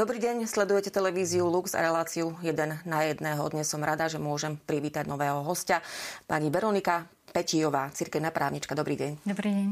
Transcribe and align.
Dobrý 0.00 0.16
deň, 0.16 0.48
sledujete 0.48 0.88
televíziu 0.88 1.44
Lux 1.44 1.76
a 1.76 1.84
reláciu 1.84 2.32
1 2.40 2.88
na 2.88 3.04
jedného. 3.04 3.44
Dnes 3.52 3.68
som 3.68 3.84
rada, 3.84 4.08
že 4.08 4.16
môžem 4.16 4.56
privítať 4.56 5.04
nového 5.04 5.44
hostia, 5.44 5.84
pani 6.24 6.48
Veronika 6.48 7.04
Petijová, 7.36 7.92
cirkevná 7.92 8.32
právnička. 8.32 8.72
Dobrý 8.72 8.96
deň. 8.96 9.28
Dobrý 9.28 9.52
deň. 9.52 9.68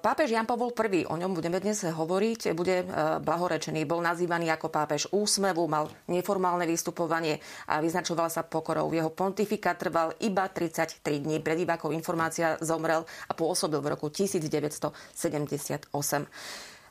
Pápež 0.00 0.32
Jan 0.32 0.48
Pavol 0.48 0.72
I, 0.72 1.04
o 1.04 1.20
ňom 1.20 1.36
budeme 1.36 1.60
dnes 1.60 1.84
hovoriť, 1.84 2.56
bude 2.56 2.80
e, 2.80 2.84
blahorečený. 3.20 3.84
Bol 3.84 4.00
nazývaný 4.00 4.48
ako 4.56 4.72
pápež 4.72 5.12
úsmevu, 5.12 5.68
mal 5.68 5.92
neformálne 6.08 6.64
vystupovanie 6.64 7.44
a 7.68 7.84
vyznačoval 7.84 8.32
sa 8.32 8.40
pokorou. 8.40 8.88
Jeho 8.88 9.12
pontifika 9.12 9.76
trval 9.76 10.16
iba 10.24 10.48
33 10.48 10.96
dní. 11.04 11.44
Pre 11.44 11.60
divákov 11.60 11.92
informácia 11.92 12.56
zomrel 12.64 13.04
a 13.28 13.32
pôsobil 13.36 13.84
v 13.84 14.00
roku 14.00 14.08
1978. 14.08 15.92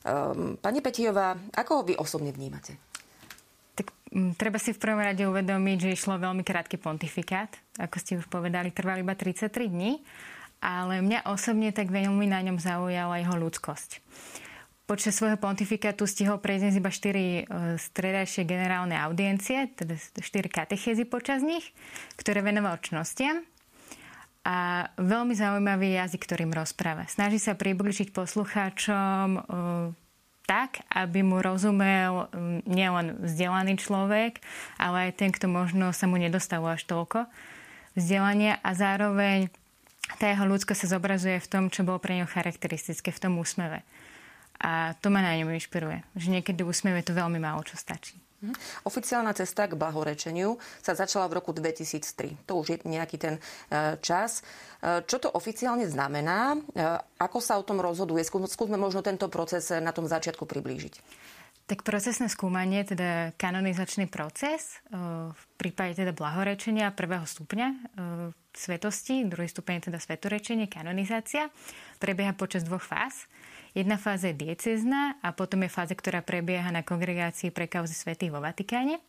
Ehm, 0.05 0.55
pani 0.59 0.79
Petijová, 0.79 1.35
ako 1.55 1.71
ho 1.79 1.83
vy 1.83 1.93
osobne 1.99 2.31
vnímate? 2.31 2.75
Tak 3.75 3.91
m, 4.15 4.35
treba 4.35 4.59
si 4.59 4.71
v 4.71 4.81
prvom 4.81 5.01
rade 5.03 5.23
uvedomiť, 5.23 5.77
že 5.87 5.95
išlo 5.95 6.19
veľmi 6.19 6.43
krátky 6.43 6.79
pontifikát. 6.79 7.51
Ako 7.75 7.95
ste 7.99 8.19
už 8.19 8.27
povedali, 8.27 8.71
trval 8.71 9.03
iba 9.03 9.15
33 9.15 9.51
dní 9.67 9.99
ale 10.59 10.99
mňa 10.99 11.27
osobne 11.27 11.71
tak 11.71 11.87
veľmi 11.87 12.27
na 12.27 12.43
ňom 12.43 12.59
zaujala 12.59 13.19
jeho 13.23 13.35
ľudskosť. 13.39 14.03
Počas 14.83 15.15
svojho 15.15 15.37
pontifikátu 15.37 16.09
stihol 16.09 16.41
prejsť 16.41 16.81
iba 16.81 16.89
4 16.89 16.97
e, 17.13 17.41
stredajšie 17.77 18.41
generálne 18.43 18.97
audiencie, 18.97 19.69
teda 19.77 19.95
4 19.95 20.49
katechézy 20.49 21.05
počas 21.05 21.45
nich, 21.45 21.71
ktoré 22.17 22.41
venoval 22.41 22.81
čnostiam 22.81 23.45
a 24.47 24.87
veľmi 24.95 25.35
zaujímavý 25.35 25.99
jazyk, 25.99 26.23
ktorým 26.23 26.55
rozpráva. 26.55 27.05
Snaží 27.11 27.37
sa 27.37 27.59
približiť 27.59 28.15
poslucháčom 28.15 29.27
e, 29.35 29.41
tak, 30.49 30.81
aby 30.89 31.21
mu 31.21 31.43
rozumel 31.43 32.31
nielen 32.65 33.21
vzdelaný 33.21 33.77
človek, 33.77 34.41
ale 34.81 35.11
aj 35.11 35.21
ten, 35.21 35.29
kto 35.29 35.45
možno 35.45 35.93
sa 35.93 36.09
mu 36.09 36.17
nedostalo 36.17 36.71
až 36.71 36.87
toľko 36.89 37.29
vzdelania 37.93 38.57
a 38.65 38.73
zároveň 38.73 39.51
tá 40.17 40.31
jeho 40.31 40.47
ľudsko 40.49 40.73
sa 40.73 40.89
zobrazuje 40.89 41.37
v 41.37 41.49
tom, 41.51 41.63
čo 41.69 41.85
bolo 41.85 42.01
pre 42.01 42.17
ňo 42.17 42.25
charakteristické, 42.25 43.13
v 43.13 43.21
tom 43.21 43.37
úsmeve. 43.37 43.85
A 44.57 44.97
to 44.97 45.13
ma 45.13 45.21
na 45.21 45.37
ňom 45.37 45.53
inšpiruje. 45.53 46.01
Že 46.17 46.41
niekedy 46.41 46.65
úsmeve 46.65 47.05
to 47.05 47.13
veľmi 47.13 47.37
málo 47.37 47.61
čo 47.61 47.77
stačí. 47.77 48.17
Mhm. 48.39 48.55
Oficiálna 48.87 49.35
cesta 49.35 49.67
k 49.67 49.75
blahorečeniu 49.75 50.55
sa 50.79 50.95
začala 50.95 51.27
v 51.27 51.43
roku 51.43 51.51
2003. 51.51 52.47
To 52.47 52.63
už 52.63 52.67
je 52.71 52.77
nejaký 52.87 53.19
ten 53.19 53.35
e, 53.35 53.41
čas. 53.99 54.39
E, 54.79 55.03
čo 55.03 55.19
to 55.19 55.27
oficiálne 55.27 55.83
znamená? 55.83 56.55
E, 56.55 56.59
ako 57.19 57.43
sa 57.43 57.59
o 57.59 57.67
tom 57.67 57.83
rozhoduje? 57.83 58.23
Skúsme 58.23 58.79
možno 58.79 59.03
tento 59.03 59.27
proces 59.27 59.67
na 59.75 59.91
tom 59.91 60.07
začiatku 60.07 60.47
priblížiť. 60.47 61.03
Tak 61.67 61.85
procesné 61.85 62.31
skúmanie, 62.33 62.81
teda 62.81 63.37
kanonizačný 63.37 64.09
proces, 64.09 64.81
v 64.89 65.43
prípade 65.53 66.01
teda 66.01 66.17
blahorečenia 66.17 66.89
prvého 66.89 67.29
stupňa 67.29 67.93
svetosti, 68.57 69.29
druhý 69.29 69.45
stupeň 69.45 69.93
teda 69.93 70.01
svetorečenie, 70.01 70.65
kanonizácia, 70.65 71.53
prebieha 72.01 72.33
počas 72.33 72.65
dvoch 72.65 72.81
fáz. 72.81 73.29
Jedna 73.79 73.95
fáza 73.95 74.27
je 74.27 74.43
diecezna 74.43 75.23
a 75.23 75.31
potom 75.31 75.63
je 75.63 75.71
fáza, 75.71 75.95
ktorá 75.95 76.19
prebieha 76.19 76.67
na 76.67 76.83
kongregácii 76.83 77.47
pre 77.47 77.71
kauzy 77.71 77.95
svetých 77.95 78.35
vo 78.35 78.43
Vatikáne. 78.43 78.99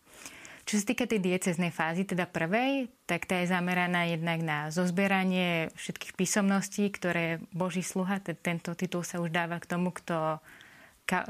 Čo 0.62 0.78
sa 0.78 0.94
týka 0.94 1.10
tej 1.10 1.18
dieceznej 1.18 1.74
fázy, 1.74 2.06
teda 2.06 2.30
prvej, 2.30 2.86
tak 3.02 3.26
tá 3.26 3.42
je 3.42 3.50
zameraná 3.50 4.06
jednak 4.06 4.38
na 4.46 4.70
zozbieranie 4.70 5.74
všetkých 5.74 6.14
písomností, 6.14 6.86
ktoré 6.94 7.42
Boží 7.50 7.82
sluha, 7.82 8.22
tento 8.22 8.78
titul 8.78 9.02
sa 9.02 9.18
už 9.18 9.34
dáva 9.34 9.58
k 9.58 9.66
tomu, 9.66 9.90
kto, 9.90 10.38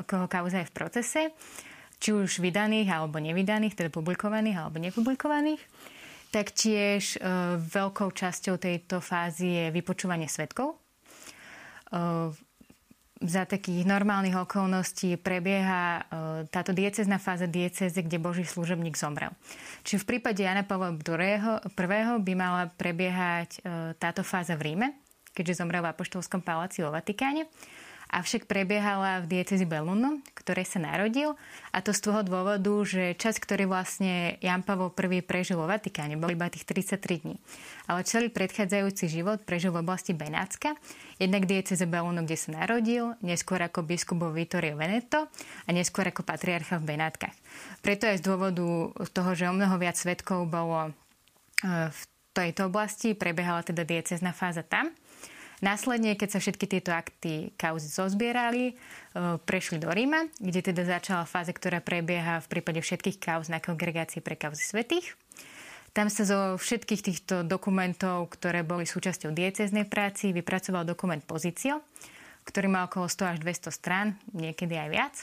koho 0.04 0.26
kauza 0.28 0.60
je 0.60 0.68
v 0.68 0.76
procese, 0.76 1.22
či 1.96 2.12
už 2.12 2.44
vydaných 2.44 2.92
alebo 2.92 3.16
nevydaných, 3.16 3.72
teda 3.72 3.88
publikovaných 3.88 4.60
alebo 4.60 4.76
nepublikovaných. 4.84 5.64
Taktiež 6.28 7.16
e, 7.16 7.18
veľkou 7.56 8.12
časťou 8.12 8.60
tejto 8.60 9.00
fázy 9.00 9.48
je 9.48 9.64
vypočúvanie 9.72 10.28
svetkov. 10.28 10.76
E, 10.76 12.49
za 13.20 13.44
takých 13.44 13.84
normálnych 13.84 14.32
okolností 14.32 15.20
prebieha 15.20 16.00
e, 16.00 16.03
táto 16.48 16.72
diecezná 16.72 17.20
fáza 17.20 17.44
dieceze, 17.44 18.00
kde 18.00 18.16
Boží 18.16 18.48
služobník 18.48 18.97
zomrel. 18.97 19.36
Čiže 19.84 20.03
v 20.03 20.08
prípade 20.16 20.41
Jana 20.41 20.64
Pavla 20.64 20.97
I. 20.97 21.36
by 22.16 22.32
mala 22.32 22.72
prebiehať 22.80 23.60
e, 23.60 23.92
táto 24.00 24.25
fáza 24.25 24.56
v 24.56 24.72
Ríme, 24.72 24.97
keďže 25.36 25.60
zomrel 25.60 25.84
v 25.84 25.92
Apoštolskom 25.92 26.41
paláci 26.41 26.80
vo 26.80 26.88
Vatikáne 26.88 27.44
avšak 28.10 28.50
prebiehala 28.50 29.22
v 29.22 29.38
diecezi 29.38 29.62
Belluno, 29.62 30.19
ktoré 30.34 30.66
sa 30.66 30.82
narodil 30.82 31.38
a 31.71 31.78
to 31.78 31.94
z 31.94 32.10
toho 32.10 32.26
dôvodu, 32.26 32.75
že 32.82 33.15
čas, 33.15 33.38
ktorý 33.38 33.71
vlastne 33.71 34.37
Jan 34.43 34.66
Pavel 34.66 34.91
I 34.91 35.22
prežil 35.22 35.54
vo 35.54 35.71
Vatikáne, 35.71 36.19
bol 36.19 36.34
iba 36.34 36.50
tých 36.50 36.66
33 36.66 37.22
dní. 37.22 37.38
Ale 37.87 38.03
celý 38.03 38.28
predchádzajúci 38.34 39.06
život 39.06 39.47
prežil 39.47 39.71
v 39.71 39.87
oblasti 39.87 40.10
Benátska, 40.10 40.75
jednak 41.22 41.47
dieceze 41.47 41.87
Belluno, 41.87 42.26
kde 42.26 42.34
sa 42.34 42.50
narodil, 42.50 43.15
neskôr 43.22 43.62
ako 43.62 43.87
biskup 43.87 44.19
vo 44.19 44.34
Vittorio 44.34 44.75
Veneto 44.75 45.31
a 45.65 45.71
neskôr 45.71 46.10
ako 46.10 46.27
patriarcha 46.27 46.82
v 46.82 46.98
Benátkach. 46.98 47.37
Preto 47.81 48.10
aj 48.10 48.19
z 48.19 48.27
dôvodu 48.27 48.66
toho, 49.15 49.31
že 49.38 49.47
o 49.47 49.54
mnoho 49.54 49.78
viac 49.78 49.94
svetkov 49.94 50.50
bolo 50.50 50.91
e, 50.91 50.92
v 51.91 52.00
tejto 52.34 52.71
oblasti, 52.71 53.15
prebiehala 53.15 53.62
teda 53.62 53.87
diecezná 53.87 54.34
fáza 54.34 54.62
tam. 54.66 54.91
Následne, 55.60 56.16
keď 56.16 56.37
sa 56.37 56.38
všetky 56.41 56.65
tieto 56.65 56.91
akty 56.97 57.53
kauzy 57.60 57.93
zozbierali, 57.93 58.72
e, 58.72 58.75
prešli 59.44 59.76
do 59.76 59.93
Ríma, 59.93 60.32
kde 60.41 60.72
teda 60.72 60.88
začala 60.88 61.28
fáza, 61.28 61.53
ktorá 61.53 61.84
prebieha 61.84 62.41
v 62.41 62.48
prípade 62.48 62.81
všetkých 62.81 63.21
kauz 63.21 63.53
na 63.53 63.60
kongregácii 63.60 64.25
pre 64.25 64.41
kauzy 64.41 64.65
svetých. 64.65 65.12
Tam 65.93 66.09
sa 66.09 66.22
zo 66.25 66.41
všetkých 66.56 67.03
týchto 67.03 67.34
dokumentov, 67.44 68.32
ktoré 68.32 68.65
boli 68.65 68.88
súčasťou 68.88 69.37
dieceznej 69.37 69.84
práci, 69.84 70.32
vypracoval 70.32 70.88
dokument 70.88 71.21
Pozício, 71.21 71.84
ktorý 72.48 72.72
má 72.72 72.88
okolo 72.88 73.10
100 73.10 73.37
až 73.37 73.38
200 73.42 73.69
strán, 73.75 74.06
niekedy 74.32 74.81
aj 74.81 74.88
viac. 74.88 75.15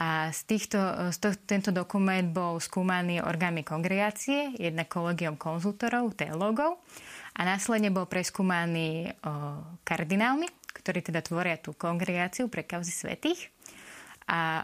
A 0.00 0.32
z 0.32 0.40
týchto, 0.48 0.80
z 1.12 1.16
to, 1.20 1.28
tento 1.44 1.70
dokument 1.76 2.24
bol 2.32 2.56
skúmaný 2.56 3.20
orgánmi 3.20 3.60
kongregácie, 3.60 4.56
jednak 4.56 4.88
kolegium 4.88 5.36
konzultorov, 5.36 6.16
teológov 6.16 6.80
a 7.36 7.44
následne 7.44 7.92
bol 7.92 8.08
preskúmaný 8.08 9.12
o, 9.20 9.60
kardinálmi, 9.84 10.48
ktorí 10.72 11.04
teda 11.04 11.20
tvoria 11.20 11.60
tú 11.60 11.76
kongregáciu 11.76 12.48
pre 12.48 12.64
kauzy 12.64 12.96
svetých 12.96 13.52
a 14.30 14.62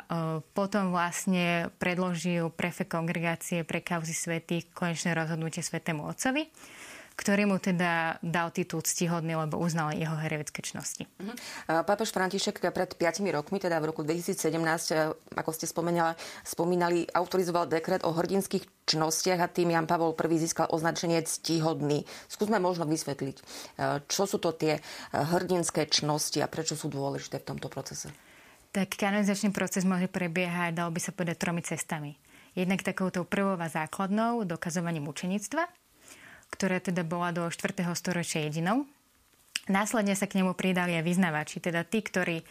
potom 0.55 0.95
vlastne 0.95 1.75
predložil 1.83 2.55
prefekt 2.55 2.95
kongregácie 2.95 3.67
pre 3.67 3.83
kauzy 3.83 4.15
svetých 4.15 4.71
konečné 4.71 5.11
rozhodnutie 5.13 5.59
svetému 5.59 6.07
otcovi 6.07 6.47
ktorý 7.17 7.49
mu 7.49 7.57
teda 7.57 8.21
dal 8.21 8.53
titul 8.53 8.85
ctihodný, 8.85 9.41
lebo 9.41 9.57
uznal 9.57 9.97
jeho 9.97 10.15
herevecké 10.21 10.61
čnosti. 10.61 11.09
Uh-huh. 11.17 11.33
Pápež 11.83 12.13
František 12.13 12.61
pred 12.61 12.93
5 12.93 13.25
rokmi, 13.33 13.57
teda 13.57 13.81
v 13.81 13.89
roku 13.89 14.05
2017, 14.05 14.37
e, 14.93 15.17
ako 15.33 15.51
ste 15.57 15.65
spomínali, 15.65 16.13
spomínali, 16.45 17.09
autorizoval 17.09 17.73
dekret 17.73 18.05
o 18.05 18.13
hrdinských 18.13 18.69
čnostiach 18.85 19.41
a 19.41 19.49
tým 19.49 19.73
Jan 19.73 19.89
Pavol 19.89 20.13
I 20.13 20.37
získal 20.37 20.69
označenie 20.69 21.25
ctihodný. 21.25 22.05
Skúsme 22.29 22.61
možno 22.61 22.85
vysvetliť, 22.85 23.37
e, 23.41 23.43
čo 24.07 24.29
sú 24.29 24.37
to 24.37 24.53
tie 24.53 24.79
e, 24.79 24.81
hrdinské 25.17 25.89
čnosti 25.89 26.39
a 26.45 26.53
prečo 26.53 26.77
sú 26.77 26.93
dôležité 26.93 27.41
v 27.41 27.49
tomto 27.57 27.73
procese. 27.73 28.13
Tak 28.77 28.93
kanonizačný 28.93 29.57
proces 29.57 29.89
môže 29.89 30.05
prebiehať, 30.13 30.77
dalo 30.77 30.93
by 30.93 31.01
sa 31.01 31.17
povedať, 31.17 31.37
tromi 31.41 31.65
cestami. 31.65 32.13
Jednak 32.53 32.85
takouto 32.85 33.25
prvou 33.25 33.57
a 33.57 33.69
základnou 33.73 34.45
dokazovaním 34.45 35.09
učenictva, 35.09 35.65
ktorá 36.51 36.79
teda 36.79 37.03
bola 37.03 37.33
do 37.35 37.47
4. 37.49 37.83
storočia 37.97 38.47
jedinou. 38.47 38.87
Následne 39.67 40.15
sa 40.15 40.31
k 40.31 40.39
nemu 40.39 40.55
pridali 40.55 40.95
aj 40.95 41.05
vyznavači, 41.05 41.59
teda 41.59 41.83
tí, 41.83 41.99
ktorí 42.03 42.47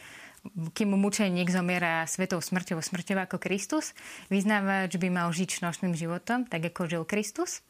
kým 0.78 0.94
mu 0.94 0.98
mučeník 1.02 1.50
zomiera 1.50 2.06
svetou 2.06 2.38
smrťou, 2.38 2.78
smrťou 2.78 3.18
ako 3.18 3.42
Kristus, 3.42 3.98
vyznávač 4.30 4.94
by 5.02 5.10
mal 5.10 5.34
žiť 5.34 5.62
čnočným 5.62 5.98
životom, 5.98 6.46
tak 6.46 6.70
ako 6.70 6.86
žil 6.86 7.04
Kristus. 7.08 7.66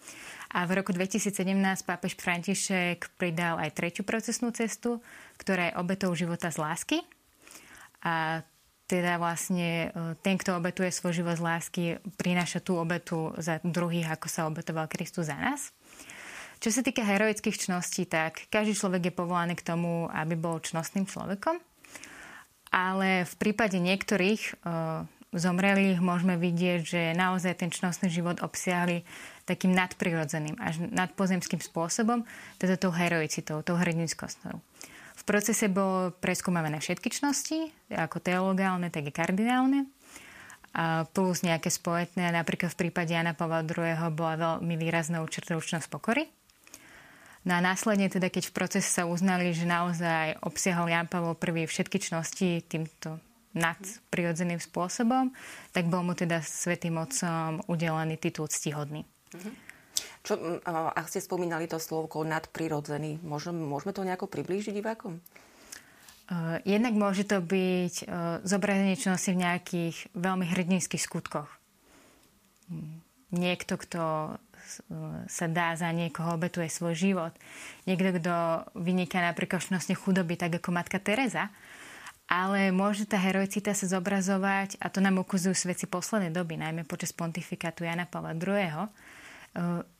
A 0.51 0.67
v 0.67 0.83
roku 0.83 0.91
2017 0.91 1.31
pápež 1.87 2.19
František 2.19 3.15
pridal 3.15 3.59
aj 3.63 3.75
tretiu 3.75 4.03
procesnú 4.03 4.51
cestu, 4.51 4.99
ktorá 5.39 5.71
je 5.71 5.77
obetou 5.79 6.11
života 6.11 6.51
z 6.51 6.57
lásky. 6.59 6.97
A 8.03 8.43
teda 8.85 9.17
vlastne 9.17 9.89
e, 9.89 10.13
ten, 10.21 10.37
kto 10.37 10.61
obetuje 10.61 10.93
svoj 10.93 11.17
život 11.17 11.41
z 11.41 11.45
lásky, 11.45 11.83
prináša 12.21 12.61
tú 12.61 12.77
obetu 12.77 13.33
za 13.41 13.57
druhých, 13.65 14.13
ako 14.13 14.27
sa 14.29 14.45
obetoval 14.45 14.85
Kristus 14.85 15.25
za 15.25 15.33
nás. 15.33 15.73
Čo 16.65 16.73
sa 16.73 16.81
týka 16.81 17.05
heroických 17.05 17.61
čností, 17.69 18.09
tak 18.09 18.49
každý 18.49 18.73
človek 18.73 19.13
je 19.13 19.13
povolaný 19.13 19.53
k 19.53 19.61
tomu, 19.61 20.09
aby 20.09 20.33
bol 20.33 20.57
čnostným 20.57 21.05
človekom. 21.05 21.61
Ale 22.73 23.21
v 23.29 23.33
prípade 23.37 23.77
niektorých 23.77 24.41
e, 24.41 24.53
zomrelých 25.29 26.01
môžeme 26.01 26.41
vidieť, 26.41 26.79
že 26.81 27.01
naozaj 27.13 27.61
ten 27.61 27.69
čnostný 27.69 28.09
život 28.09 28.41
obsiahli 28.41 29.05
takým 29.45 29.77
nadprirodzeným, 29.77 30.57
až 30.57 30.81
nadpozemským 30.89 31.61
spôsobom, 31.61 32.25
teda 32.57 32.81
tou 32.81 32.89
heroicitou, 32.89 33.61
tou 33.61 33.77
hrdinskosťou. 33.77 34.57
V 35.15 35.23
procese 35.23 35.69
bolo 35.69 36.17
preskúmané 36.17 36.81
všetky 36.81 37.13
čnosti, 37.13 37.69
ako 37.93 38.17
teologálne, 38.17 38.89
tak 38.89 39.05
i 39.05 39.13
kardinálne. 39.13 39.85
plus 41.13 41.45
nejaké 41.45 41.69
spojetné. 41.69 42.33
Napríklad 42.33 42.73
v 42.73 42.89
prípade 42.89 43.13
Jana 43.13 43.37
Pavla 43.37 43.61
II. 43.61 44.09
bola 44.17 44.33
veľmi 44.33 44.81
výraznou 44.81 45.29
črtou 45.29 45.61
čnosť 45.61 45.93
pokory. 45.93 46.25
No 47.45 47.53
a 47.53 47.61
následne 47.61 48.09
teda, 48.09 48.33
keď 48.33 48.49
v 48.49 48.57
procese 48.57 48.89
sa 48.89 49.05
uznali, 49.05 49.53
že 49.53 49.69
naozaj 49.69 50.41
obsiahol 50.41 50.89
Jan 50.89 51.05
Pavel 51.05 51.37
I 51.37 51.69
všetky 51.69 52.01
čnosti 52.01 52.65
týmto 52.65 53.21
nadprirodzeným 53.53 54.57
spôsobom, 54.59 55.29
tak 55.71 55.85
bol 55.87 56.01
mu 56.01 56.17
teda 56.17 56.41
svetým 56.41 56.97
otcom 56.97 57.61
udelený 57.69 58.17
titul 58.17 58.49
ctihodný. 58.49 59.05
Čo, 60.25 60.59
a 60.65 60.99
ste 61.05 61.21
spomínali 61.21 61.69
to 61.69 61.77
slovko 61.77 62.25
nadprirodzený. 62.25 63.21
Môžeme, 63.21 63.61
môžeme 63.61 63.93
to 63.93 64.01
nejako 64.01 64.25
priblížiť 64.25 64.73
divákom? 64.73 65.21
Uh, 66.25 66.57
jednak 66.65 66.97
môže 66.97 67.29
to 67.29 67.37
byť 67.37 67.95
uh, 68.09 68.41
zobrazenie 68.41 68.97
čnosti 68.97 69.29
v 69.29 69.45
nejakých 69.45 69.95
veľmi 70.17 70.49
hrdinských 70.49 70.97
skutkoch. 70.97 71.45
Niekto, 73.35 73.75
kto 73.75 74.35
sa 75.29 75.45
dá 75.45 75.77
za 75.77 75.89
niekoho, 75.93 76.35
obetuje 76.35 76.67
svoj 76.67 76.95
život. 76.97 77.33
Niekto, 77.85 78.17
kto 78.17 78.33
vyniká 78.79 79.21
v 79.21 79.93
chudoby, 79.93 80.35
tak 80.35 80.57
ako 80.57 80.69
matka 80.73 80.97
Teresa. 80.97 81.53
Ale 82.25 82.73
môže 82.73 83.05
tá 83.05 83.21
heroicita 83.21 83.77
sa 83.77 83.85
zobrazovať, 83.85 84.81
a 84.81 84.89
to 84.89 84.97
nám 84.97 85.21
ukazujú 85.21 85.53
svedci 85.53 85.85
poslednej 85.85 86.33
doby, 86.33 86.57
najmä 86.57 86.81
počas 86.89 87.13
pontifikátu 87.13 87.85
Jana 87.85 88.09
Pavla 88.09 88.33
II., 88.33 88.57
eh, 88.57 88.89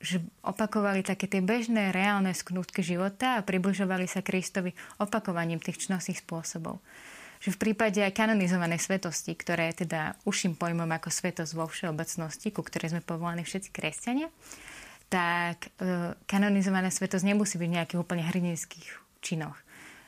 že 0.01 0.25
opakovali 0.41 1.05
také 1.05 1.29
tie 1.29 1.45
bežné, 1.45 1.93
reálne 1.93 2.33
sknutky 2.33 2.81
života 2.81 3.37
a 3.37 3.45
približovali 3.45 4.09
sa 4.09 4.25
Kristovi 4.25 4.73
opakovaním 4.97 5.61
tých 5.61 5.85
čnostných 5.85 6.25
spôsobov 6.25 6.81
že 7.45 7.53
v 7.53 7.62
prípade 7.62 8.01
aj 8.01 8.18
kanonizovanej 8.18 8.81
svetosti, 8.81 9.38
ktoré 9.38 9.69
je 9.69 9.86
teda 9.86 10.18
uším 10.25 10.57
pojmom 10.57 10.89
ako 10.89 11.13
svetosť 11.13 11.53
vo 11.53 11.69
všeobecnosti, 11.69 12.50
ku 12.50 12.65
ktorej 12.65 12.97
sme 12.97 13.06
povolaní 13.06 13.45
všetci 13.45 13.69
kresťania, 13.69 14.33
tak 15.13 15.69
e, 15.77 16.18
kanonizovaná 16.25 16.89
svetosť 16.89 17.21
nemusí 17.21 17.62
byť 17.62 17.69
v 17.69 17.75
nejakých 17.77 18.01
úplne 18.01 18.25
hrdinských 18.25 18.89
činoch. 19.21 19.53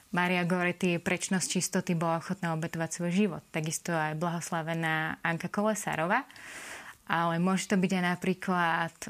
Maria 0.10 0.42
Goretti 0.50 0.98
prečnosť 0.98 1.62
čistoty 1.62 1.94
bola 1.94 2.18
ochotná 2.18 2.57
obetovať 2.57 2.89
svoj 2.89 3.12
život. 3.13 3.44
Takisto 3.54 3.94
aj 3.94 4.18
blahoslavená 4.18 5.22
Anka 5.22 5.54
Kolesárová. 5.54 6.25
Ale 7.06 7.38
môže 7.38 7.69
to 7.69 7.78
byť 7.78 7.92
aj 8.01 8.04
napríklad 8.18 8.95
e, 8.98 9.07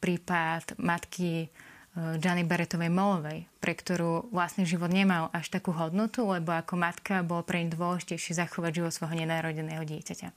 prípad 0.00 0.80
matky 0.80 1.52
Gianni 1.96 2.44
Beretovej 2.44 2.92
Molovej, 2.92 3.48
pre 3.56 3.72
ktorú 3.72 4.28
vlastný 4.28 4.68
život 4.68 4.92
nemal 4.92 5.32
až 5.32 5.48
takú 5.48 5.72
hodnotu, 5.72 6.28
lebo 6.28 6.52
ako 6.52 6.76
matka 6.76 7.24
bol 7.24 7.40
pre 7.40 7.64
ňu 7.64 7.72
dôležitejšie 7.72 8.36
zachovať 8.36 8.84
život 8.84 8.92
svojho 8.92 9.16
nenarodeného 9.16 9.80
dieťaťa. 9.80 10.28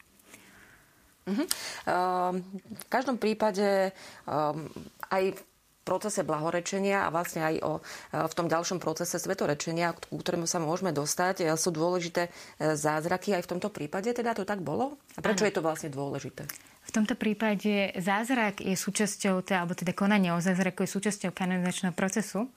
Uh-huh. 1.29 1.45
Uh, 1.83 2.39
v 2.63 2.85
každom 2.87 3.19
prípade 3.19 3.91
um, 4.23 4.71
aj 5.11 5.35
v 5.35 5.39
procese 5.83 6.21
blahorečenia 6.21 7.05
a 7.05 7.09
vlastne 7.09 7.41
aj 7.41 7.55
o, 7.65 7.81
v 8.13 8.33
tom 8.37 8.45
ďalšom 8.45 8.77
procese 8.77 9.17
svetorečenia, 9.17 9.97
ku 9.97 10.21
ktorému 10.21 10.45
sa 10.45 10.61
môžeme 10.61 10.93
dostať, 10.93 11.57
sú 11.57 11.73
dôležité 11.73 12.29
zázraky 12.61 13.33
aj 13.33 13.49
v 13.49 13.51
tomto 13.57 13.73
prípade. 13.73 14.13
Teda 14.13 14.37
to 14.37 14.45
tak 14.45 14.61
bolo? 14.61 15.01
A 15.17 15.25
prečo 15.25 15.41
ano. 15.41 15.49
je 15.49 15.55
to 15.57 15.65
vlastne 15.65 15.89
dôležité? 15.89 16.45
V 16.89 16.97
tomto 16.97 17.13
prípade 17.13 17.93
zázrak 18.01 18.65
je 18.65 18.73
súčasťou, 18.73 19.45
alebo 19.53 19.77
teda 19.77 19.93
konanie 19.93 20.33
o 20.33 20.41
zázraku 20.41 20.89
je 20.89 20.97
súčasťou 20.97 21.29
kanonizačného 21.29 21.93
procesu. 21.93 22.49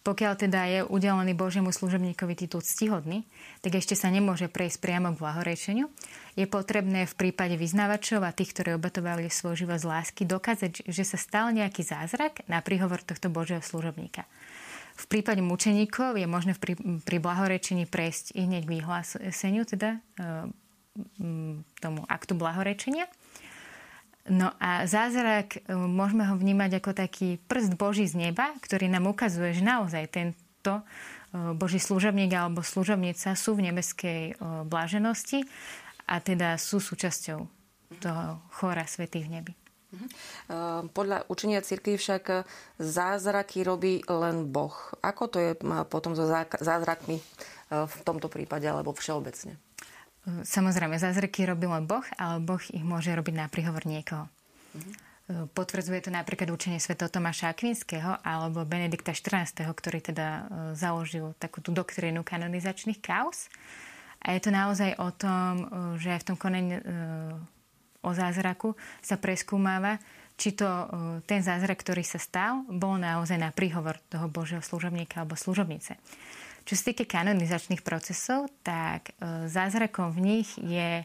Pokiaľ 0.00 0.32
teda 0.38 0.60
je 0.64 0.80
udelený 0.88 1.36
Božiemu 1.36 1.68
služobníkovi 1.76 2.40
titul 2.40 2.64
ctihodný, 2.64 3.28
tak 3.60 3.76
ešte 3.76 3.92
sa 3.92 4.08
nemôže 4.08 4.48
prejsť 4.48 4.80
priamo 4.80 5.12
k 5.12 5.20
blahorečeniu. 5.20 5.92
Je 6.40 6.48
potrebné 6.48 7.04
v 7.04 7.14
prípade 7.20 7.52
vyznávačov 7.60 8.24
a 8.24 8.32
tých, 8.32 8.56
ktorí 8.56 8.80
obetovali 8.80 9.28
svoj 9.28 9.68
život 9.68 9.76
z 9.76 9.92
lásky, 9.92 10.24
dokázať, 10.24 10.88
že 10.88 11.04
sa 11.04 11.20
stal 11.20 11.52
nejaký 11.52 11.84
zázrak 11.84 12.48
na 12.48 12.64
príhovor 12.64 13.04
tohto 13.04 13.28
Božieho 13.28 13.60
služobníka. 13.60 14.24
V 14.96 15.04
prípade 15.04 15.44
mučeníkov 15.44 16.16
je 16.16 16.24
možné 16.24 16.56
pri, 16.56 16.80
pri 17.04 17.16
blahorečení 17.20 17.84
prejsť 17.84 18.40
i 18.40 18.48
hneď 18.48 18.64
k 18.64 18.72
vyhláseniu, 18.80 19.68
teda 19.68 20.00
e, 20.16 20.48
tomu 21.84 22.00
aktu 22.08 22.32
blahorečenia. 22.32 23.04
No 24.26 24.50
a 24.58 24.90
zázrak, 24.90 25.62
e, 25.62 25.70
môžeme 25.70 26.26
ho 26.26 26.34
vnímať 26.34 26.82
ako 26.82 26.90
taký 26.98 27.38
prst 27.46 27.78
Boží 27.78 28.10
z 28.10 28.18
neba, 28.18 28.50
ktorý 28.58 28.90
nám 28.90 29.06
ukazuje, 29.06 29.54
že 29.54 29.62
naozaj 29.62 30.10
tento 30.10 30.74
e, 30.74 30.82
Boží 31.54 31.78
služobník 31.78 32.34
alebo 32.34 32.66
služobnica 32.66 33.38
sú 33.38 33.54
v 33.54 33.70
nebeskej 33.70 34.22
e, 34.30 34.32
bláženosti 34.66 35.46
a 36.10 36.18
teda 36.18 36.58
sú 36.58 36.82
súčasťou 36.82 37.38
toho 38.02 38.42
chora 38.50 38.82
svetých 38.82 39.30
v 39.30 39.34
nebi. 39.40 39.52
Mhm. 39.86 40.08
Podľa 40.90 41.30
učenia 41.30 41.62
cirkvi 41.62 41.94
však 41.94 42.42
zázraky 42.82 43.62
robí 43.62 44.02
len 44.10 44.50
Boh. 44.50 44.74
Ako 44.98 45.30
to 45.30 45.38
je 45.38 45.54
potom 45.86 46.18
so 46.18 46.26
zázrakmi 46.58 47.22
v 47.70 47.96
tomto 48.02 48.26
prípade 48.26 48.66
alebo 48.66 48.90
všeobecne? 48.90 49.54
Samozrejme, 50.26 50.98
zázraky 50.98 51.46
robí 51.46 51.70
len 51.70 51.86
Boh, 51.86 52.02
ale 52.18 52.42
Boh 52.42 52.58
ich 52.58 52.82
môže 52.82 53.14
robiť 53.14 53.34
na 53.38 53.46
príhovor 53.46 53.86
niekoho. 53.86 54.26
Mm-hmm. 54.74 55.06
Potvrdzuje 55.54 56.06
to 56.06 56.10
napríklad 56.14 56.50
učenie 56.54 56.78
Sv. 56.78 56.98
Tomáša 56.98 57.50
Akvinského 57.50 58.18
alebo 58.22 58.62
Benedikta 58.62 59.10
XIV., 59.10 59.66
ktorý 59.66 59.98
teda 59.98 60.26
e, 60.26 60.42
založil 60.78 61.34
takú 61.42 61.58
tú 61.58 61.74
doktrínu 61.74 62.22
kanonizačných 62.22 63.02
kaus. 63.02 63.50
A 64.22 64.38
je 64.38 64.40
to 64.42 64.54
naozaj 64.54 64.94
o 65.02 65.10
tom, 65.10 65.52
e, 65.58 65.64
že 65.98 66.14
v 66.14 66.26
tom 66.30 66.36
konaní 66.38 66.78
o 68.06 68.10
zázraku 68.14 68.78
sa 69.02 69.18
preskúmáva, 69.18 69.98
či 70.38 70.54
to 70.54 70.68
ten 71.26 71.42
zázrak, 71.42 71.82
ktorý 71.82 72.06
sa 72.06 72.22
stal, 72.22 72.62
bol 72.70 72.94
naozaj 72.94 73.34
na 73.34 73.50
príhovor 73.50 73.98
toho 74.06 74.30
Božieho 74.30 74.62
služobníka 74.62 75.26
alebo 75.26 75.34
služobnice. 75.34 75.98
Čo 76.66 76.74
sa 76.74 76.90
týka 76.90 77.06
kanonizačných 77.06 77.86
procesov, 77.86 78.50
tak 78.66 79.14
e, 79.14 79.46
zázrakom 79.46 80.10
v 80.10 80.18
nich 80.18 80.50
je 80.58 81.02
e, 81.02 81.04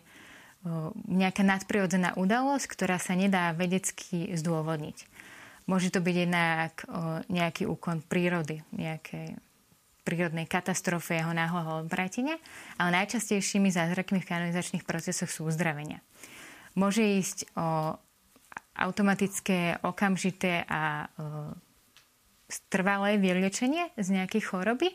nejaká 1.06 1.46
nadprirodzená 1.46 2.18
udalosť, 2.18 2.66
ktorá 2.66 2.98
sa 2.98 3.14
nedá 3.14 3.54
vedecky 3.54 4.34
zdôvodniť. 4.34 5.06
Môže 5.70 5.94
to 5.94 6.02
byť 6.02 6.16
jednak 6.18 6.82
e, 6.82 6.86
nejaký 7.30 7.70
úkon 7.70 8.02
prírody, 8.02 8.66
nejakej 8.74 9.38
prírodnej 10.02 10.50
katastrofy 10.50 11.22
jeho 11.22 11.30
náhleho 11.30 11.86
odbratenia, 11.86 12.42
ale 12.82 12.98
najčastejšími 12.98 13.70
zázrakmi 13.70 14.18
v 14.18 14.30
kanonizačných 14.34 14.82
procesoch 14.82 15.30
sú 15.30 15.46
uzdravenia. 15.46 16.02
Môže 16.74 17.06
ísť 17.06 17.54
o 17.54 18.02
automatické, 18.82 19.78
okamžité 19.86 20.66
a 20.66 21.06
trvalé 22.68 23.16
vyliečenie 23.22 23.96
z 23.96 24.08
nejakej 24.12 24.42
choroby, 24.44 24.92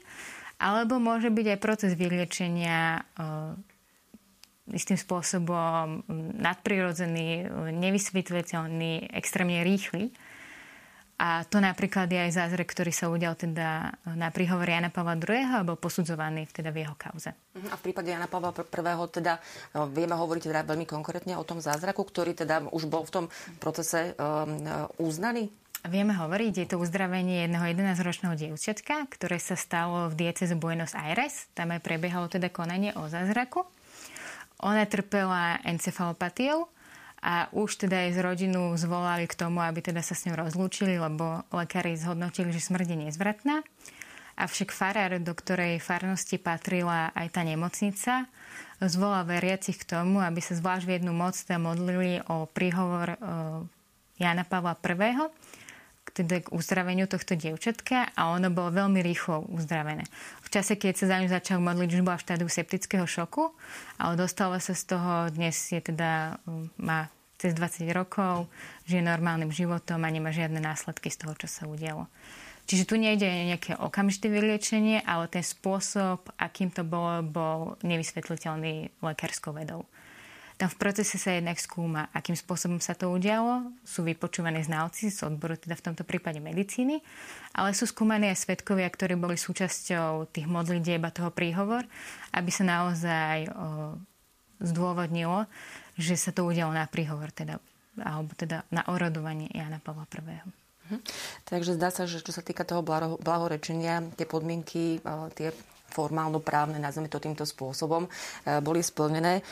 alebo 0.60 1.00
môže 1.00 1.28
byť 1.28 1.46
aj 1.56 1.58
proces 1.60 1.92
vyliečenia 1.96 3.04
uh, 3.16 3.52
istým 4.74 4.98
spôsobom 4.98 6.02
nadprirodzený, 6.42 7.46
nevysvetliteľný, 7.70 9.14
extrémne 9.14 9.62
rýchly. 9.62 10.10
A 11.16 11.48
to 11.48 11.64
napríklad 11.64 12.12
je 12.12 12.28
aj 12.28 12.36
zázrak, 12.36 12.68
ktorý 12.76 12.92
sa 12.92 13.08
udial 13.08 13.32
teda 13.40 13.88
na 14.20 14.28
príhovor 14.28 14.68
Jana 14.68 14.92
Pavla 14.92 15.16
II. 15.16 15.64
alebo 15.64 15.80
posudzovaný 15.80 16.44
teda 16.52 16.68
v 16.68 16.84
jeho 16.84 16.92
kauze. 16.92 17.32
Mhm. 17.56 17.72
A 17.72 17.74
v 17.80 17.82
prípade 17.88 18.12
Jana 18.12 18.28
Pavla 18.28 18.52
I. 18.52 19.08
teda 19.08 19.40
no, 19.72 19.88
vieme 19.88 20.12
hovoriť 20.12 20.42
teda 20.52 20.60
veľmi 20.68 20.84
konkrétne 20.84 21.40
o 21.40 21.44
tom 21.46 21.64
zázraku, 21.64 22.04
ktorý 22.04 22.36
teda 22.36 22.68
už 22.68 22.84
bol 22.92 23.08
v 23.08 23.12
tom 23.12 23.24
procese 23.56 24.12
um, 24.20 24.60
uznaný? 25.00 25.48
Vieme 25.84 26.16
hovoriť, 26.16 26.52
je 26.56 26.68
to 26.72 26.80
uzdravenie 26.80 27.44
jedného 27.44 27.68
11-ročného 27.76 28.32
dievčatka, 28.32 29.04
ktoré 29.12 29.36
sa 29.36 29.60
stalo 29.60 30.08
v 30.08 30.26
dieceze 30.26 30.56
Buenos 30.56 30.96
Aires. 30.96 31.52
Tam 31.52 31.68
aj 31.68 31.84
prebiehalo 31.84 32.32
teda 32.32 32.48
konanie 32.48 32.96
o 32.96 33.04
zázraku. 33.12 33.68
Ona 34.64 34.88
trpela 34.88 35.60
encefalopatiou 35.68 36.64
a 37.20 37.52
už 37.52 37.86
teda 37.86 38.08
aj 38.08 38.10
z 38.16 38.18
rodinu 38.24 38.72
zvolali 38.80 39.28
k 39.28 39.36
tomu, 39.36 39.60
aby 39.60 39.84
teda 39.84 40.00
sa 40.00 40.16
s 40.16 40.24
ňou 40.24 40.48
rozlúčili, 40.48 40.96
lebo 40.96 41.44
lekári 41.52 41.92
zhodnotili, 42.00 42.56
že 42.56 42.64
smrť 42.64 42.86
je 42.96 42.98
nezvratná. 43.08 43.56
Avšak 44.36 44.72
farár, 44.72 45.16
do 45.20 45.32
ktorej 45.32 45.80
farnosti 45.80 46.36
patrila 46.36 47.08
aj 47.16 47.36
tá 47.36 47.40
nemocnica, 47.40 48.28
zvolal 48.84 49.24
veriacich 49.24 49.80
k 49.80 49.88
tomu, 49.96 50.20
aby 50.20 50.44
sa 50.44 50.52
zvlášť 50.52 50.84
v 50.84 50.94
jednu 51.00 51.12
moc 51.16 51.36
modlili 51.40 52.20
o 52.28 52.44
príhovor 52.44 53.16
e, 53.16 53.18
Jana 54.20 54.44
Pavla 54.44 54.76
I 54.76 55.65
teda 56.16 56.48
k 56.48 56.52
uzdraveniu 56.56 57.04
tohto 57.04 57.36
dievčatka 57.36 58.08
a 58.16 58.32
ono 58.32 58.48
bolo 58.48 58.72
veľmi 58.72 59.04
rýchlo 59.04 59.44
uzdravené. 59.52 60.08
V 60.40 60.48
čase, 60.48 60.80
keď 60.80 60.92
sa 60.96 61.06
za 61.12 61.16
ňu 61.20 61.28
začal 61.28 61.60
modliť, 61.60 61.88
už 61.92 62.02
bola 62.02 62.16
v 62.16 62.24
štádiu 62.24 62.48
septického 62.48 63.04
šoku, 63.04 63.52
ale 64.00 64.16
dostala 64.16 64.56
sa 64.56 64.72
z 64.72 64.96
toho, 64.96 65.28
dnes 65.28 65.52
je 65.52 65.80
teda, 65.84 66.40
má 66.80 67.12
cez 67.36 67.52
20 67.52 67.84
rokov, 67.92 68.48
žije 68.88 69.04
normálnym 69.04 69.52
životom 69.52 70.00
a 70.00 70.08
nemá 70.08 70.32
žiadne 70.32 70.56
následky 70.56 71.12
z 71.12 71.20
toho, 71.20 71.36
čo 71.36 71.48
sa 71.52 71.68
udialo. 71.68 72.08
Čiže 72.66 72.88
tu 72.88 72.98
nejde 72.98 73.28
nejaké 73.28 73.78
okamžité 73.78 74.26
vyliečenie, 74.26 74.98
ale 75.06 75.30
ten 75.30 75.44
spôsob, 75.44 76.26
akým 76.34 76.74
to 76.74 76.82
bolo, 76.82 77.22
bol 77.22 77.58
nevysvetliteľný 77.86 78.90
lekárskou 79.04 79.54
vedou. 79.54 79.86
Tam 80.56 80.72
v 80.72 80.80
procese 80.80 81.20
sa 81.20 81.36
jednak 81.36 81.60
skúma, 81.60 82.08
akým 82.16 82.32
spôsobom 82.32 82.80
sa 82.80 82.96
to 82.96 83.12
udialo. 83.12 83.76
Sú 83.84 84.00
vypočúvaní 84.00 84.64
znalci 84.64 85.12
z 85.12 85.28
odboru, 85.28 85.60
teda 85.60 85.76
v 85.76 85.84
tomto 85.92 86.00
prípade 86.08 86.40
medicíny, 86.40 87.04
ale 87.52 87.76
sú 87.76 87.84
skúmaní 87.84 88.32
aj 88.32 88.48
svetkovia, 88.48 88.88
ktorí 88.88 89.20
boli 89.20 89.36
súčasťou 89.36 90.32
tých 90.32 90.48
modlitieb 90.48 91.04
a 91.04 91.12
toho 91.12 91.28
príhovor, 91.28 91.84
aby 92.32 92.48
sa 92.48 92.64
naozaj 92.64 93.52
o, 93.52 94.00
zdôvodnilo, 94.64 95.44
že 96.00 96.16
sa 96.16 96.32
to 96.32 96.48
udialo 96.48 96.72
na 96.72 96.88
príhovor, 96.88 97.36
teda, 97.36 97.60
alebo 98.00 98.32
teda 98.32 98.64
na 98.72 98.80
orodovanie 98.88 99.52
Jana 99.52 99.76
Pavla 99.76 100.08
I. 100.08 100.40
Mhm. 100.88 100.98
Takže 101.44 101.76
zdá 101.76 101.92
sa, 101.92 102.08
že 102.08 102.24
čo 102.24 102.32
sa 102.32 102.40
týka 102.40 102.64
toho 102.64 102.80
blahorečenia, 103.20 104.08
tie 104.16 104.24
podmienky, 104.24 105.04
tie 105.36 105.52
formálno-právne, 105.90 106.76
nazveme 106.76 107.08
to 107.08 107.22
týmto 107.22 107.46
spôsobom, 107.48 108.06
e, 108.06 108.08
boli 108.60 108.82
splnené. 108.82 109.40
E, 109.40 109.42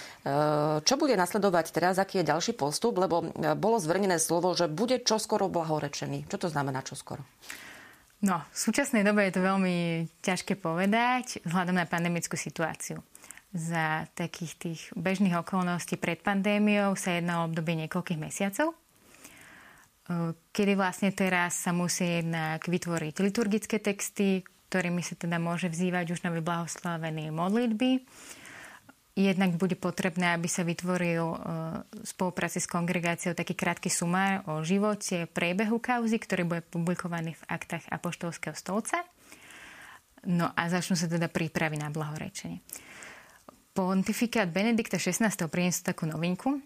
čo 0.83 0.95
bude 1.01 1.15
nasledovať 1.17 1.73
teraz? 1.73 1.97
Aký 1.97 2.21
je 2.21 2.31
ďalší 2.31 2.59
postup? 2.59 2.99
Lebo 2.99 3.25
e, 3.25 3.55
bolo 3.57 3.81
zverejnené 3.81 4.21
slovo, 4.21 4.53
že 4.53 4.69
bude 4.69 5.01
čoskoro 5.01 5.49
blahorečený. 5.49 6.29
Čo 6.29 6.47
to 6.47 6.49
znamená 6.51 6.85
čoskoro? 6.85 7.23
No, 8.25 8.41
v 8.41 8.57
súčasnej 8.57 9.05
dobe 9.05 9.29
je 9.29 9.37
to 9.37 9.43
veľmi 9.45 10.09
ťažké 10.25 10.57
povedať 10.57 11.45
vzhľadom 11.45 11.77
na 11.77 11.85
pandemickú 11.85 12.41
situáciu. 12.41 13.05
Za 13.55 14.11
takých 14.17 14.53
tých 14.59 14.81
bežných 14.99 15.39
okolností 15.39 16.01
pred 16.01 16.19
pandémiou 16.19 16.97
sa 16.99 17.15
jednalo 17.15 17.47
obdobie 17.53 17.87
niekoľkých 17.87 18.19
mesiacov, 18.19 18.75
kedy 20.51 20.73
vlastne 20.77 21.15
teraz 21.17 21.63
sa 21.65 21.73
musí 21.73 22.21
jednak 22.21 22.67
vytvoriť 22.67 23.15
liturgické 23.25 23.79
texty, 23.79 24.45
ktorými 24.75 25.07
sa 25.07 25.15
teda 25.15 25.39
môže 25.39 25.71
vzývať 25.71 26.19
už 26.19 26.27
nový 26.27 26.43
blahoslavený 26.43 27.31
modlitby. 27.31 28.03
Jednak 29.15 29.55
bude 29.55 29.79
potrebné, 29.79 30.35
aby 30.35 30.51
sa 30.51 30.67
vytvoril 30.67 31.23
v 31.23 31.39
e, 31.39 32.03
spolupráci 32.03 32.59
s 32.59 32.67
kongregáciou 32.67 33.39
taký 33.39 33.55
krátky 33.55 33.87
sumár 33.87 34.43
o 34.51 34.67
živote, 34.67 35.31
priebehu 35.31 35.79
kauzy, 35.79 36.19
ktorý 36.19 36.43
bude 36.43 36.63
publikovaný 36.67 37.39
v 37.39 37.47
aktách 37.47 37.87
Apoštolského 37.87 38.59
stolca. 38.59 39.07
No 40.27 40.51
a 40.51 40.67
začnú 40.67 40.99
sa 40.99 41.07
teda 41.07 41.31
prípravy 41.31 41.79
na 41.79 41.95
blahorečenie. 41.95 42.59
Pontifikát 43.79 44.51
Benedikta 44.51 44.99
XVI 44.99 45.31
priniesol 45.47 45.95
takú 45.95 46.11
novinku, 46.11 46.59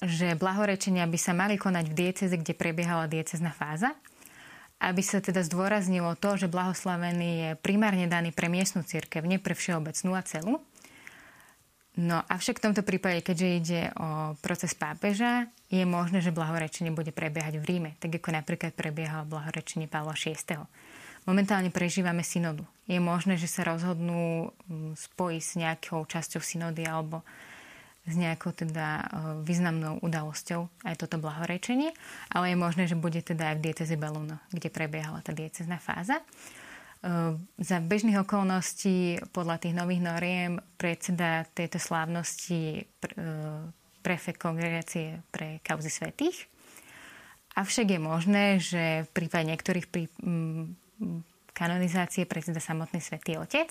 že 0.00 0.32
blahorečenia 0.32 1.04
by 1.04 1.18
sa 1.20 1.36
mali 1.36 1.60
konať 1.60 1.84
v 1.92 1.94
dieceze, 2.00 2.32
kde 2.40 2.56
prebiehala 2.56 3.04
diecezna 3.04 3.52
fáza 3.52 3.92
aby 4.78 5.02
sa 5.02 5.18
teda 5.18 5.42
zdôraznilo 5.42 6.14
to, 6.14 6.38
že 6.38 6.46
blahoslavený 6.46 7.30
je 7.34 7.50
primárne 7.58 8.06
daný 8.06 8.30
pre 8.30 8.46
miestnu 8.46 8.86
církev, 8.86 9.26
nie 9.26 9.42
pre 9.42 9.58
všeobecnú 9.58 10.14
a 10.14 10.22
celú. 10.22 10.62
No 11.98 12.22
avšak 12.30 12.62
v 12.62 12.64
tomto 12.70 12.86
prípade, 12.86 13.26
keďže 13.26 13.48
ide 13.58 13.80
o 13.98 14.38
proces 14.38 14.70
pápeža, 14.78 15.50
je 15.66 15.82
možné, 15.82 16.22
že 16.22 16.30
blahorečenie 16.30 16.94
bude 16.94 17.10
prebiehať 17.10 17.58
v 17.58 17.66
Ríme, 17.66 17.90
tak 17.98 18.14
ako 18.22 18.30
napríklad 18.38 18.70
prebiehalo 18.78 19.26
blahorečenie 19.26 19.90
Pavla 19.90 20.14
VI. 20.14 20.62
Momentálne 21.26 21.74
prežívame 21.74 22.22
synodu. 22.22 22.62
Je 22.86 23.02
možné, 23.02 23.34
že 23.34 23.50
sa 23.50 23.66
rozhodnú 23.66 24.54
mm, 24.70 24.94
spojiť 24.94 25.42
s 25.42 25.52
nejakou 25.58 26.06
časťou 26.06 26.40
synody 26.40 26.86
alebo 26.86 27.26
s 28.08 28.16
nejakou 28.16 28.56
teda 28.56 29.04
významnou 29.44 30.00
udalosťou 30.00 30.88
aj 30.88 30.96
toto 30.96 31.20
blahorečenie, 31.20 31.92
ale 32.32 32.50
je 32.50 32.56
možné, 32.56 32.88
že 32.88 32.96
bude 32.96 33.20
teda 33.20 33.52
aj 33.52 33.56
v 33.60 33.64
dieceze 33.68 33.94
Beluno, 34.00 34.40
kde 34.48 34.72
prebiehala 34.72 35.20
tá 35.20 35.36
diecezná 35.36 35.76
fáza. 35.76 36.24
Za 37.60 37.78
bežných 37.78 38.24
okolností 38.24 39.22
podľa 39.30 39.62
tých 39.62 39.76
nových 39.76 40.02
noriem 40.02 40.58
predseda 40.80 41.46
tejto 41.54 41.78
slávnosti 41.78 42.88
prefekt 44.02 44.40
kongregácie 44.42 45.22
pre 45.30 45.62
kauzy 45.62 45.92
svetých. 45.92 46.48
Avšak 47.54 47.94
je 47.94 48.00
možné, 48.00 48.44
že 48.58 49.06
v 49.06 49.10
prípade 49.14 49.46
niektorých 49.46 49.86
prí, 49.86 50.10
kanonizácie 51.54 52.26
predseda 52.26 52.62
samotný 52.62 53.02
svätý 53.02 53.34
Otec 53.38 53.70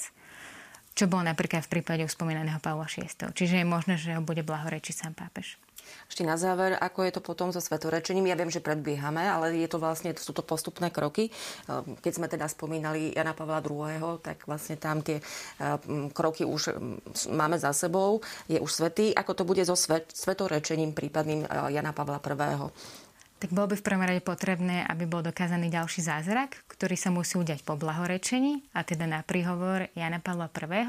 čo 0.98 1.06
bolo 1.06 1.22
napríklad 1.30 1.62
v 1.62 1.78
prípade 1.78 2.02
uspomínaného 2.02 2.58
Pavla 2.58 2.90
VI. 2.90 3.30
Čiže 3.30 3.62
je 3.62 3.66
možné, 3.70 4.02
že 4.02 4.18
ho 4.18 4.22
bude 4.26 4.42
blahorečiť 4.42 5.06
sám 5.06 5.14
pápež. 5.14 5.62
Ešte 6.08 6.24
na 6.28 6.36
záver, 6.36 6.76
ako 6.76 7.00
je 7.08 7.12
to 7.16 7.22
potom 7.24 7.54
so 7.54 7.64
svetorečením? 7.64 8.28
Ja 8.28 8.36
viem, 8.36 8.52
že 8.52 8.64
predbiehame, 8.64 9.24
ale 9.24 9.56
je 9.56 9.70
to 9.72 9.80
vlastne, 9.80 10.12
sú 10.20 10.36
to 10.36 10.44
postupné 10.44 10.92
kroky. 10.92 11.32
Ehm, 11.68 11.96
keď 12.00 12.12
sme 12.12 12.28
teda 12.28 12.48
spomínali 12.52 13.16
Jana 13.16 13.32
Pavla 13.32 13.64
II., 13.64 14.20
tak 14.20 14.44
vlastne 14.50 14.76
tam 14.76 15.00
tie 15.00 15.24
ehm, 15.60 16.12
kroky 16.12 16.44
už 16.44 16.76
ehm, 16.76 17.00
máme 17.32 17.56
za 17.56 17.72
sebou. 17.72 18.20
Je 18.52 18.60
už 18.60 18.72
svetý. 18.72 19.16
Ako 19.16 19.32
to 19.32 19.44
bude 19.48 19.64
so 19.64 19.76
svetorečením 20.12 20.92
prípadným 20.92 21.48
Jana 21.72 21.96
Pavla 21.96 22.20
I.? 22.20 23.07
Tak 23.38 23.54
bolo 23.54 23.70
by 23.70 23.76
v 23.78 23.86
prvom 23.86 24.02
rade 24.02 24.22
potrebné, 24.26 24.82
aby 24.90 25.06
bol 25.06 25.22
dokázaný 25.22 25.70
ďalší 25.70 26.02
zázrak, 26.02 26.58
ktorý 26.66 26.98
sa 26.98 27.14
musí 27.14 27.38
udiať 27.38 27.62
po 27.62 27.78
blahorečení, 27.78 28.66
a 28.74 28.82
teda 28.82 29.06
na 29.06 29.22
príhovor 29.22 29.94
Jana 29.94 30.18
Pavla 30.18 30.50
I. 30.50 30.84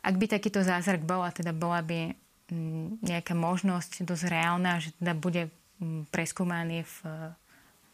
Ak 0.00 0.14
by 0.16 0.26
takýto 0.32 0.64
zázrak 0.64 1.04
bol, 1.04 1.20
a 1.20 1.28
teda 1.28 1.52
bola 1.52 1.84
by 1.84 2.16
mm, 2.48 3.04
nejaká 3.04 3.36
možnosť 3.36 4.08
dosť 4.08 4.24
reálna, 4.32 4.80
že 4.80 4.96
teda 4.96 5.12
bude 5.12 5.52
mm, 5.84 6.08
preskúmaný 6.08 6.88
v 6.88 6.96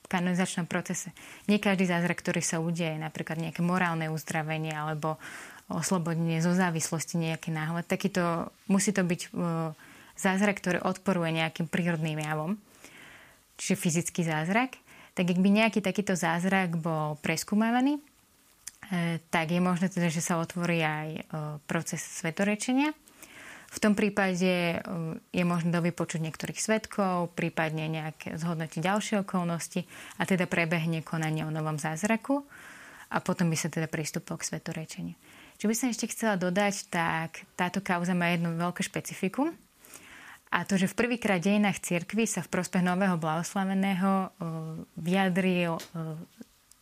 kanonizačnom 0.07 0.71
procese. 0.71 1.11
Nie 1.51 1.59
každý 1.59 1.91
zázrak, 1.91 2.23
ktorý 2.23 2.39
sa 2.39 2.63
udeje, 2.63 2.95
napríklad 2.95 3.43
nejaké 3.43 3.59
morálne 3.67 4.07
uzdravenie 4.07 4.71
alebo 4.71 5.19
oslobodenie 5.67 6.39
zo 6.39 6.55
závislosti 6.55 7.19
nejaký 7.19 7.51
náhle, 7.51 7.83
takýto 7.83 8.55
musí 8.71 8.95
to 8.95 9.03
byť 9.03 9.35
zázrak, 10.15 10.63
ktorý 10.63 10.79
odporuje 10.87 11.43
nejakým 11.43 11.67
prírodným 11.67 12.23
javom 12.23 12.55
čiže 13.57 13.81
fyzický 13.81 14.23
zázrak, 14.25 14.77
tak 15.17 15.33
ak 15.33 15.39
by 15.41 15.49
nejaký 15.49 15.81
takýto 15.81 16.13
zázrak 16.13 16.77
bol 16.77 17.17
preskúmavaný, 17.25 17.97
e, 17.97 18.03
tak 19.33 19.49
je 19.49 19.61
možné 19.65 19.89
teda, 19.89 20.13
že 20.13 20.21
sa 20.21 20.37
otvorí 20.37 20.85
aj 20.85 21.09
e, 21.17 21.21
proces 21.65 22.05
svetorečenia. 22.05 22.93
V 23.73 23.79
tom 23.81 23.97
prípade 23.97 24.77
e, 24.77 24.79
je 25.33 25.45
možné 25.49 25.73
dovypočuť 25.73 26.21
niektorých 26.21 26.61
svetkov, 26.61 27.33
prípadne 27.33 27.89
nejaké 27.89 28.37
zhodnotiť 28.37 28.81
ďalšie 28.85 29.15
okolnosti 29.25 29.89
a 30.21 30.23
teda 30.29 30.45
prebehne 30.45 31.01
konanie 31.01 31.49
o 31.49 31.51
novom 31.51 31.81
zázraku 31.81 32.45
a 33.09 33.17
potom 33.25 33.49
by 33.49 33.57
sa 33.57 33.73
teda 33.73 33.89
pristúpil 33.89 34.37
k 34.37 34.49
svetorečeniu. 34.53 35.17
Čo 35.57 35.73
by 35.73 35.75
som 35.75 35.89
ešte 35.89 36.13
chcela 36.13 36.37
dodať, 36.37 36.93
tak 36.93 37.49
táto 37.57 37.81
kauza 37.81 38.13
má 38.13 38.29
jedno 38.29 38.53
veľké 38.53 38.85
špecifikum, 38.85 39.57
a 40.47 40.63
to, 40.63 40.79
že 40.79 40.87
v 40.87 40.99
prvýkrát 40.99 41.43
dejinách 41.43 41.83
cirkvi 41.83 42.25
sa 42.25 42.41
v 42.41 42.53
prospech 42.55 42.83
nového 42.87 43.19
blahoslaveného 43.19 44.31
vyjadril 44.95 45.77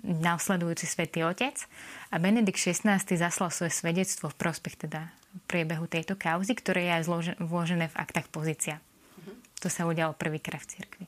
následujúci 0.05 0.85
svätý 0.85 1.25
Otec 1.25 1.65
a 2.13 2.21
Benedikt 2.21 2.61
XVI 2.61 3.01
zaslal 3.01 3.49
svoje 3.49 3.73
svedectvo 3.73 4.29
v 4.29 4.37
prospech 4.37 4.85
teda 4.85 5.09
priebehu 5.49 5.89
tejto 5.89 6.15
kauzy, 6.15 6.53
ktoré 6.53 6.87
je 6.87 6.93
aj 7.01 7.05
vložené 7.41 7.89
v 7.89 7.97
aktách 7.97 8.29
pozícia. 8.29 8.79
Mm-hmm. 8.79 9.37
To 9.65 9.69
sa 9.73 9.89
udialo 9.89 10.13
prvýkrát 10.13 10.61
v 10.61 10.71
cirkvi. 10.77 11.05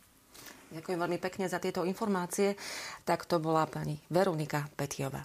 Ďakujem 0.73 0.99
veľmi 0.99 1.19
pekne 1.21 1.47
za 1.47 1.61
tieto 1.61 1.85
informácie. 1.85 2.57
Tak 3.05 3.29
to 3.29 3.37
bola 3.39 3.69
pani 3.69 4.01
Veronika 4.09 4.65
Petiová. 4.75 5.23